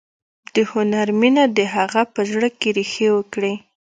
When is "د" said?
0.53-0.55, 1.57-1.59